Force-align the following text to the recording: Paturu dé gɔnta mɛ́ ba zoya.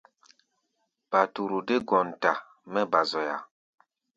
Paturu 1.09 1.57
dé 1.67 1.75
gɔnta 1.89 2.31
mɛ́ 2.71 2.83
ba 2.91 2.99
zoya. 3.09 3.37